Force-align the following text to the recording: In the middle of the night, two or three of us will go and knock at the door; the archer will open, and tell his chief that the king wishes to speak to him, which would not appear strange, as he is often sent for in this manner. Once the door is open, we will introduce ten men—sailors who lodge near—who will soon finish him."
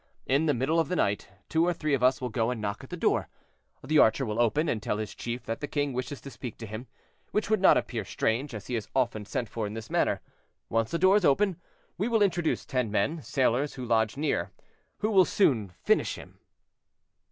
In 0.25 0.47
the 0.47 0.53
middle 0.55 0.79
of 0.79 0.87
the 0.87 0.95
night, 0.95 1.29
two 1.47 1.63
or 1.63 1.73
three 1.73 1.93
of 1.93 2.01
us 2.01 2.19
will 2.19 2.29
go 2.31 2.49
and 2.49 2.59
knock 2.59 2.83
at 2.83 2.89
the 2.89 2.97
door; 2.97 3.27
the 3.83 3.99
archer 3.99 4.25
will 4.25 4.39
open, 4.39 4.67
and 4.67 4.81
tell 4.81 4.97
his 4.97 5.13
chief 5.13 5.43
that 5.43 5.59
the 5.59 5.67
king 5.67 5.93
wishes 5.93 6.19
to 6.21 6.31
speak 6.31 6.57
to 6.57 6.65
him, 6.65 6.87
which 7.29 7.51
would 7.51 7.61
not 7.61 7.77
appear 7.77 8.03
strange, 8.03 8.55
as 8.55 8.65
he 8.65 8.75
is 8.75 8.87
often 8.95 9.25
sent 9.27 9.47
for 9.47 9.67
in 9.67 9.75
this 9.75 9.91
manner. 9.91 10.21
Once 10.69 10.89
the 10.89 10.97
door 10.97 11.17
is 11.17 11.23
open, 11.23 11.61
we 11.99 12.07
will 12.07 12.23
introduce 12.23 12.65
ten 12.65 12.89
men—sailors 12.89 13.75
who 13.75 13.85
lodge 13.85 14.17
near—who 14.17 15.11
will 15.11 15.23
soon 15.23 15.71
finish 15.83 16.15
him." 16.15 16.39